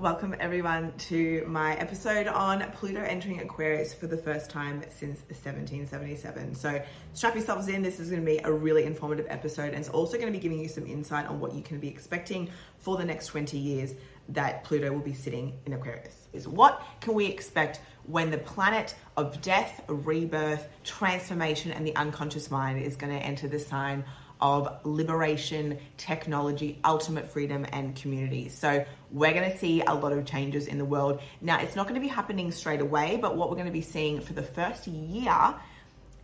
[0.00, 6.54] Welcome everyone to my episode on Pluto entering Aquarius for the first time since 1777.
[6.54, 6.80] So
[7.14, 7.82] strap yourselves in.
[7.82, 10.38] This is going to be a really informative episode, and it's also going to be
[10.38, 12.48] giving you some insight on what you can be expecting
[12.78, 13.94] for the next 20 years
[14.28, 16.28] that Pluto will be sitting in Aquarius.
[16.32, 22.52] Is what can we expect when the planet of death, rebirth, transformation, and the unconscious
[22.52, 24.04] mind is going to enter the sign
[24.40, 28.48] of liberation, technology, ultimate freedom, and community.
[28.48, 31.20] So, we're going to see a lot of changes in the world.
[31.40, 33.80] Now, it's not going to be happening straight away, but what we're going to be
[33.80, 35.54] seeing for the first year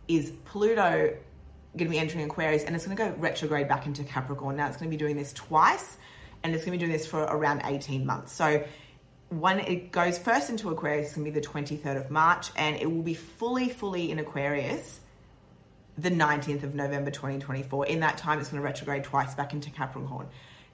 [0.07, 1.17] is Pluto
[1.77, 4.55] going to be entering Aquarius and it's going to go retrograde back into Capricorn.
[4.55, 5.97] Now, it's going to be doing this twice
[6.43, 8.33] and it's going to be doing this for around 18 months.
[8.33, 8.63] So,
[9.29, 12.75] when it goes first into Aquarius, it's going to be the 23rd of March and
[12.75, 14.99] it will be fully, fully in Aquarius
[15.97, 17.87] the 19th of November 2024.
[17.87, 20.27] In that time, it's going to retrograde twice back into Capricorn.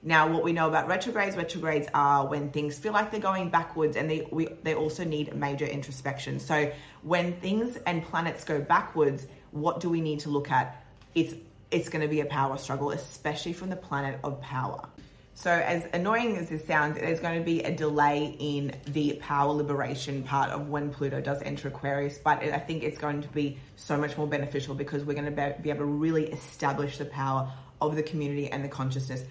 [0.04, 3.96] Now, what we know about retrogrades, retrogrades are when things feel like they're going backwards
[3.96, 6.40] and they, we, they also need major introspection.
[6.40, 10.84] So, when things and planets go backwards, what do we need to look at?
[11.14, 11.34] It's,
[11.70, 14.88] it's going to be a power struggle, especially from the planet of power.
[15.34, 19.50] So, as annoying as this sounds, there's going to be a delay in the power
[19.50, 23.58] liberation part of when Pluto does enter Aquarius, but I think it's going to be
[23.76, 27.50] so much more beneficial because we're going to be able to really establish the power
[27.80, 29.24] of the community and the consciousness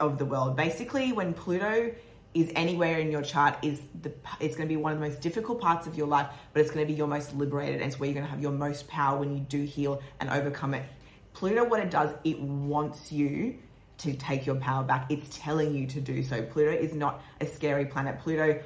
[0.00, 0.56] of the world.
[0.56, 1.94] Basically, when Pluto
[2.34, 5.20] is anywhere in your chart is the it's going to be one of the most
[5.20, 8.00] difficult parts of your life, but it's going to be your most liberated and it's
[8.00, 10.84] where you're going to have your most power when you do heal and overcome it.
[11.32, 13.58] Pluto, what it does, it wants you
[13.98, 15.06] to take your power back.
[15.10, 16.42] It's telling you to do so.
[16.42, 18.18] Pluto is not a scary planet.
[18.20, 18.60] Pluto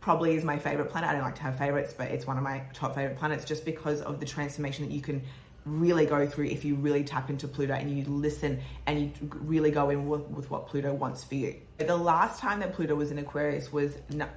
[0.00, 1.10] probably is my favorite planet.
[1.10, 3.64] I don't like to have favorites, but it's one of my top favorite planets just
[3.64, 5.22] because of the transformation that you can
[5.66, 9.70] really go through if you really tap into Pluto and you listen and you really
[9.70, 11.56] go in with, with what Pluto wants for you.
[11.78, 13.94] The last time that Pluto was in Aquarius was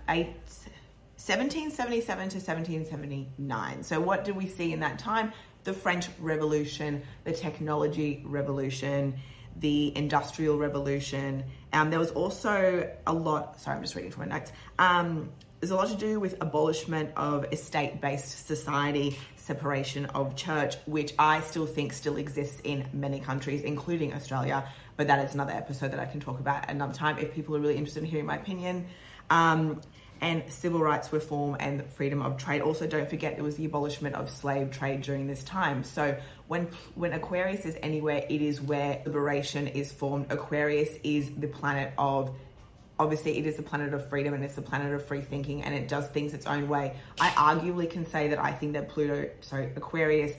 [0.09, 0.35] eight,
[1.15, 3.83] 1777 to 1779.
[3.83, 5.31] So, what did we see in that time?
[5.63, 9.15] The French Revolution, the technology revolution,
[9.57, 11.43] the Industrial Revolution.
[11.71, 14.51] Um, there was also a lot, sorry, I'm just reading from my notes.
[14.79, 20.75] Um, there's a lot to do with abolishment of estate based society, separation of church,
[20.85, 24.67] which I still think still exists in many countries, including Australia.
[24.97, 27.59] But that is another episode that I can talk about another time if people are
[27.59, 28.87] really interested in hearing my opinion.
[29.29, 29.79] Um,
[30.23, 32.61] and civil rights reform and freedom of trade.
[32.61, 35.83] Also, don't forget there was the abolishment of slave trade during this time.
[35.83, 36.17] So
[36.47, 40.27] when when Aquarius is anywhere, it is where liberation is formed.
[40.29, 42.33] Aquarius is the planet of
[42.97, 45.75] obviously it is the planet of freedom and it's the planet of free thinking and
[45.75, 46.95] it does things its own way.
[47.19, 50.31] I arguably can say that I think that Pluto, sorry, Aquarius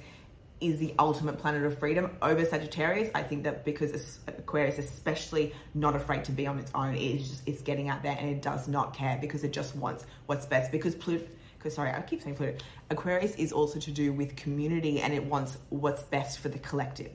[0.60, 3.10] is the ultimate planet of freedom over Sagittarius.
[3.14, 7.42] I think that because Aquarius, especially not afraid to be on its own, it's just
[7.46, 10.72] it's getting out there and it does not care because it just wants what's best.
[10.72, 11.26] Because Pluto,
[11.58, 12.56] because sorry, I keep saying Pluto.
[12.90, 17.12] Aquarius is also to do with community and it wants what's best for the collective.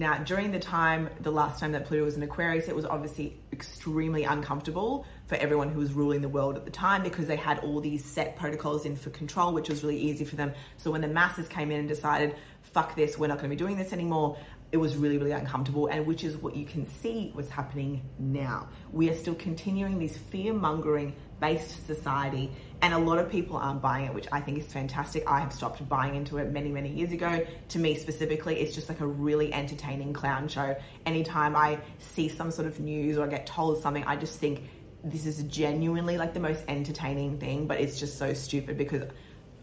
[0.00, 3.38] Now, during the time, the last time that Pluto was in Aquarius, it was obviously
[3.52, 7.58] extremely uncomfortable for everyone who was ruling the world at the time because they had
[7.58, 10.54] all these set protocols in for control, which was really easy for them.
[10.78, 13.58] So when the masses came in and decided, fuck this, we're not going to be
[13.58, 14.38] doing this anymore,
[14.72, 18.68] it was really, really uncomfortable, and which is what you can see was happening now.
[18.92, 23.82] We are still continuing this fear mongering based society, and a lot of people aren't
[23.82, 25.28] buying it, which I think is fantastic.
[25.28, 27.44] I have stopped buying into it many, many years ago.
[27.70, 30.76] To me specifically, it's just like a really entertaining clown show.
[31.04, 34.62] Anytime I see some sort of news or I get told something, I just think
[35.02, 39.04] this is genuinely like the most entertaining thing, but it's just so stupid because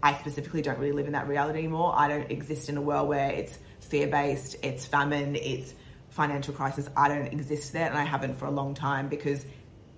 [0.02, 1.94] I specifically don't really live in that reality anymore.
[1.96, 3.58] I don't exist in a world where it's
[3.88, 5.74] fear based, it's famine, it's
[6.10, 6.90] financial crisis.
[6.96, 9.46] I don't exist there and I haven't for a long time because,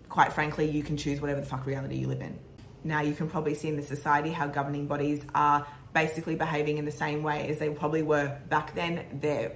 [0.09, 2.38] quite frankly, you can choose whatever the fuck reality you live in.
[2.83, 6.85] Now, you can probably see in the society how governing bodies are basically behaving in
[6.85, 9.05] the same way as they probably were back then.
[9.22, 9.53] They're,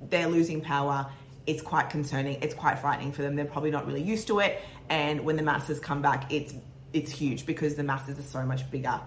[0.00, 1.10] they're losing power.
[1.46, 2.38] It's quite concerning.
[2.42, 3.34] It's quite frightening for them.
[3.34, 4.60] They're probably not really used to it.
[4.88, 6.54] And when the masses come back, it's
[6.92, 9.00] it's huge because the masses are so much bigger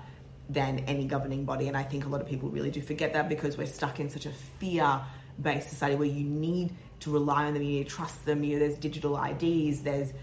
[0.50, 1.68] than any governing body.
[1.68, 4.10] And I think a lot of people really do forget that because we're stuck in
[4.10, 5.02] such a fear
[5.42, 8.44] based society where you need to rely on them, you need to trust them.
[8.44, 10.14] You know, there's digital IDs, there's,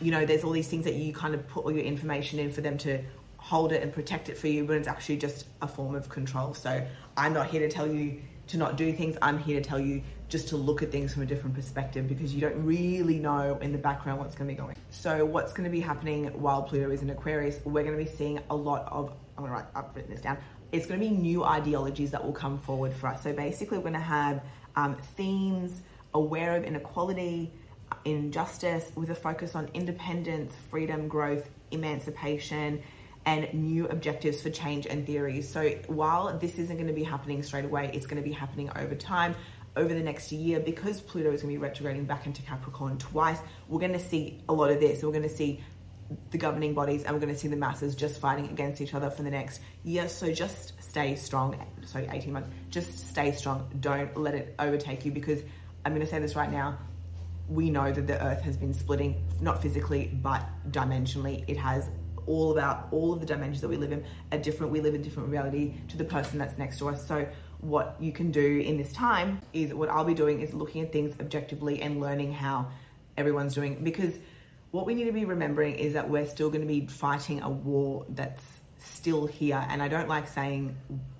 [0.00, 2.50] you know, there's all these things that you kind of put all your information in
[2.50, 3.02] for them to
[3.36, 6.54] hold it and protect it for you, but it's actually just a form of control.
[6.54, 6.84] So
[7.16, 9.16] I'm not here to tell you to not do things.
[9.20, 12.34] I'm here to tell you just to look at things from a different perspective because
[12.34, 14.76] you don't really know in the background what's going to be going.
[14.90, 17.60] So what's going to be happening while Pluto is in Aquarius?
[17.64, 19.12] We're going to be seeing a lot of.
[19.36, 19.66] I'm to write.
[19.74, 20.38] I've written this down.
[20.72, 23.22] It's to be new ideologies that will come forward for us.
[23.22, 24.42] So basically, we're to have
[24.74, 25.82] um, themes
[26.14, 27.52] aware of inequality,
[28.04, 32.82] injustice with a focus on independence, freedom, growth, emancipation,
[33.26, 35.48] and new objectives for change and theories.
[35.48, 38.70] So while this isn't going to be happening straight away, it's going to be happening
[38.76, 39.34] over time.
[39.76, 43.38] Over the next year, because Pluto is going to be retrograding back into Capricorn twice,
[43.68, 45.02] we're going to see a lot of this.
[45.02, 45.62] We're going to see
[46.30, 49.10] the governing bodies and we're going to see the masses just fighting against each other
[49.10, 50.08] for the next year.
[50.08, 51.58] So just stay strong.
[51.84, 52.48] Sorry, 18 months.
[52.70, 53.68] Just stay strong.
[53.80, 55.42] Don't let it overtake you because
[55.84, 56.78] I'm going to say this right now.
[57.48, 61.44] We know that the earth has been splitting, not physically, but dimensionally.
[61.46, 61.88] It has
[62.26, 64.72] all about all of the dimensions that we live in are different.
[64.72, 67.06] We live in different reality to the person that's next to us.
[67.06, 67.26] So
[67.60, 70.92] what you can do in this time is what I'll be doing is looking at
[70.92, 72.68] things objectively and learning how
[73.16, 74.12] everyone's doing because
[74.76, 77.48] what we need to be remembering is that we're still going to be fighting a
[77.48, 78.42] war that's
[78.76, 79.66] still here.
[79.70, 80.76] And I don't like saying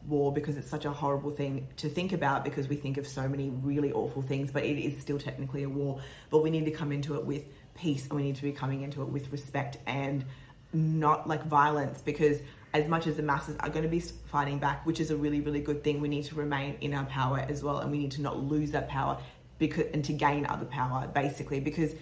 [0.06, 3.26] war because it's such a horrible thing to think about because we think of so
[3.26, 6.00] many really awful things, but it is still technically a war.
[6.28, 8.82] But we need to come into it with peace and we need to be coming
[8.82, 10.26] into it with respect and
[10.74, 12.40] not like violence because
[12.74, 15.40] as much as the masses are going to be fighting back, which is a really,
[15.40, 17.78] really good thing, we need to remain in our power as well.
[17.78, 19.18] And we need to not lose that power
[19.58, 21.94] because, and to gain other power basically because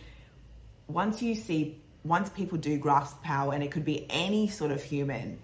[0.89, 4.83] once you see, once people do grasp power, and it could be any sort of
[4.83, 5.39] human,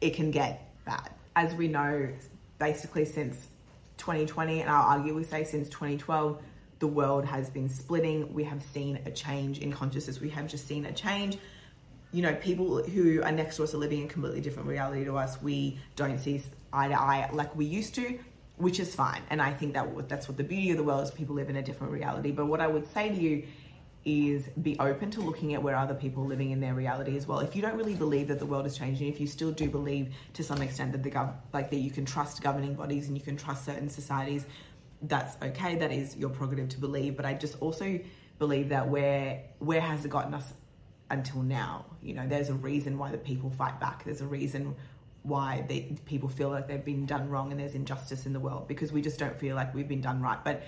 [0.00, 1.10] it can get bad.
[1.36, 2.08] As we know,
[2.58, 3.48] basically since
[3.98, 6.42] 2020, and I'll argue we say since 2012,
[6.80, 8.32] the world has been splitting.
[8.32, 10.20] We have seen a change in consciousness.
[10.20, 11.38] We have just seen a change.
[12.10, 15.16] You know, people who are next to us are living in completely different reality to
[15.16, 15.40] us.
[15.40, 18.18] We don't see eye to eye like we used to,
[18.56, 19.22] which is fine.
[19.30, 21.10] And I think that that's what the beauty of the world is.
[21.10, 22.32] People live in a different reality.
[22.32, 23.44] But what I would say to you
[24.04, 27.26] is be open to looking at where other people are living in their reality as
[27.26, 27.40] well.
[27.40, 30.14] If you don't really believe that the world is changing, if you still do believe
[30.34, 33.22] to some extent that the gov like that you can trust governing bodies and you
[33.22, 34.46] can trust certain societies,
[35.02, 35.76] that's okay.
[35.76, 37.16] That is your prerogative to believe.
[37.16, 38.00] But I just also
[38.38, 40.54] believe that where where has it gotten us
[41.10, 41.84] until now?
[42.00, 44.04] You know, there's a reason why the people fight back.
[44.04, 44.74] There's a reason
[45.22, 48.66] why they, people feel like they've been done wrong and there's injustice in the world
[48.66, 50.42] because we just don't feel like we've been done right.
[50.42, 50.62] But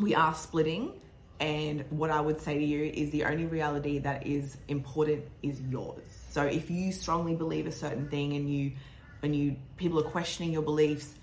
[0.00, 1.00] we are splitting
[1.40, 5.60] and what I would say to you is the only reality that is important is
[5.62, 6.04] yours.
[6.30, 8.72] So if you strongly believe a certain thing and you
[9.22, 11.14] and you people are questioning your beliefs,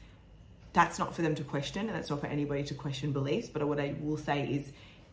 [0.74, 3.50] that's not for them to question and that's not for anybody to question beliefs.
[3.50, 4.72] But what I will say is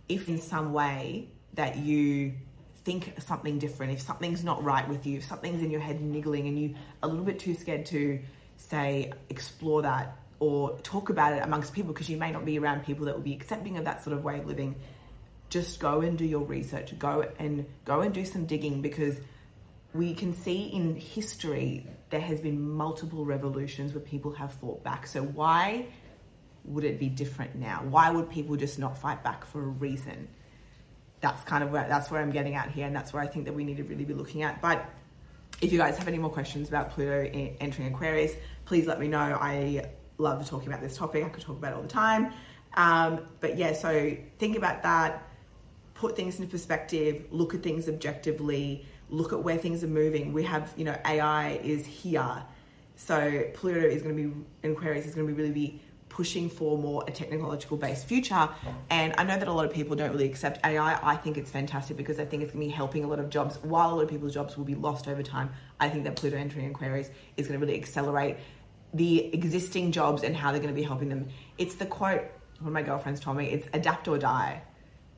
[0.08, 2.34] if in some way that you
[2.84, 6.48] think something different, if something's not right with you, if something's in your head niggling
[6.48, 8.20] and you a little bit too scared to
[8.56, 12.84] say explore that or talk about it amongst people because you may not be around
[12.84, 14.76] people that will be accepting of that sort of way of living.
[15.50, 16.96] Just go and do your research.
[16.98, 19.16] Go and go and do some digging because
[19.94, 25.06] we can see in history there has been multiple revolutions where people have fought back.
[25.06, 25.86] So why
[26.64, 27.82] would it be different now?
[27.88, 30.28] Why would people just not fight back for a reason?
[31.20, 33.46] That's kind of where that's where i'm getting at here and that's where i think
[33.46, 34.62] that we need to really be looking at.
[34.62, 34.88] But
[35.60, 37.28] if you guys have any more questions about pluto
[37.60, 38.32] entering aquarius
[38.68, 39.38] please let me know.
[39.40, 39.86] I
[40.18, 41.24] love talking about this topic.
[41.24, 42.32] I could talk about it all the time.
[42.74, 45.28] Um, but yeah, so think about that,
[45.94, 50.32] put things into perspective, look at things objectively, look at where things are moving.
[50.32, 52.42] We have, you know, AI is here.
[52.96, 56.50] So Pluto is going to be, in Aquarius is going to be really be pushing
[56.50, 58.48] for more a technological based future.
[58.90, 60.98] And I know that a lot of people don't really accept AI.
[61.00, 63.30] I think it's fantastic because I think it's going to be helping a lot of
[63.30, 63.58] jobs.
[63.62, 66.36] While a lot of people's jobs will be lost over time, I think that Pluto
[66.36, 68.36] entering Aquarius is going to really accelerate
[68.94, 71.28] the existing jobs and how they're going to be helping them.
[71.58, 72.22] It's the quote
[72.60, 74.62] one of my girlfriends told me it's adapt or die.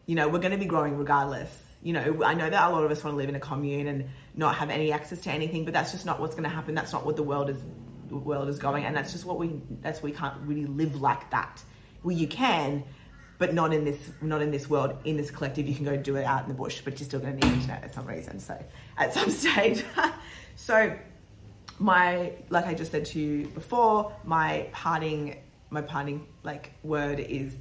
[0.07, 1.51] You know, we're going to be growing regardless.
[1.83, 3.87] You know, I know that a lot of us want to live in a commune
[3.87, 6.75] and not have any access to anything, but that's just not what's going to happen.
[6.75, 7.63] That's not what the world is
[8.09, 11.31] the world is going, and that's just what we that's we can't really live like
[11.31, 11.63] that.
[12.03, 12.85] Well, you can,
[13.39, 14.97] but not in this not in this world.
[15.05, 17.21] In this collective, you can go do it out in the bush, but you're still
[17.21, 18.41] going to need internet at some reason.
[18.41, 18.63] So,
[18.99, 19.83] at some stage,
[20.57, 20.95] so
[21.81, 25.39] my like I just said to you before, my parting
[25.71, 27.55] my parting like word is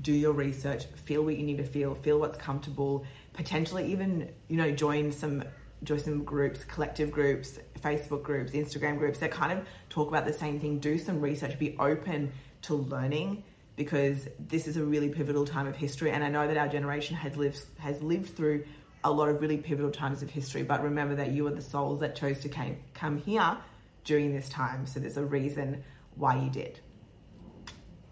[0.00, 4.56] do your research, feel what you need to feel, feel what's comfortable, potentially even, you
[4.56, 5.44] know, join some
[5.84, 10.32] join some groups, collective groups, Facebook groups, Instagram groups that kind of talk about the
[10.32, 10.78] same thing.
[10.78, 12.32] Do some research, be open
[12.62, 13.44] to learning
[13.76, 17.14] because this is a really pivotal time of history and I know that our generation
[17.16, 18.64] has lived has lived through
[19.04, 20.62] a lot of really pivotal times of history.
[20.62, 23.56] But remember that you are the souls that chose to came, come here
[24.04, 24.86] during this time.
[24.86, 25.84] So there's a reason
[26.16, 26.80] why you did.